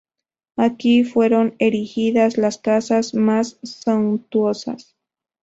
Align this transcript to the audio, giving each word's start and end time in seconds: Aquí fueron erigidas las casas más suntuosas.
Aquí 0.55 1.03
fueron 1.03 1.53
erigidas 1.59 2.39
las 2.39 2.57
casas 2.57 3.13
más 3.13 3.59
suntuosas. 3.61 4.95